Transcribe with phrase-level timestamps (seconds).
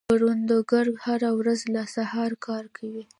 [0.09, 3.03] کروندګر هره ورځ له سهاره کار کوي